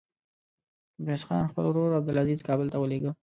[1.01, 3.11] ميرويس خان خپل ورور عبدلعزير کابل ته ولېږه.